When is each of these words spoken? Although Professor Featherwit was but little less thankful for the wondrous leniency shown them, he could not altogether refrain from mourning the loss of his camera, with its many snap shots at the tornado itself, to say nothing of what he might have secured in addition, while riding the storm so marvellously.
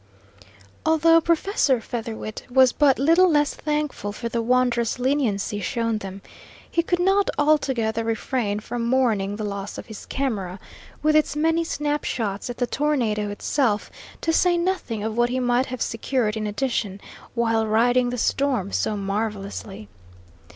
Although 0.83 1.21
Professor 1.21 1.79
Featherwit 1.79 2.47
was 2.49 2.71
but 2.71 2.97
little 2.97 3.29
less 3.29 3.53
thankful 3.53 4.11
for 4.11 4.29
the 4.29 4.41
wondrous 4.41 4.97
leniency 4.97 5.59
shown 5.59 5.99
them, 5.99 6.23
he 6.67 6.81
could 6.81 6.97
not 6.99 7.29
altogether 7.37 8.03
refrain 8.03 8.59
from 8.61 8.83
mourning 8.83 9.35
the 9.35 9.43
loss 9.43 9.77
of 9.77 9.85
his 9.85 10.07
camera, 10.07 10.59
with 11.03 11.15
its 11.15 11.35
many 11.35 11.63
snap 11.63 12.03
shots 12.03 12.49
at 12.49 12.57
the 12.57 12.65
tornado 12.65 13.29
itself, 13.29 13.91
to 14.21 14.33
say 14.33 14.57
nothing 14.57 15.03
of 15.03 15.15
what 15.15 15.29
he 15.29 15.39
might 15.39 15.67
have 15.67 15.83
secured 15.83 16.35
in 16.35 16.47
addition, 16.47 16.99
while 17.35 17.67
riding 17.67 18.09
the 18.09 18.17
storm 18.17 18.71
so 18.71 18.97
marvellously. 18.97 19.87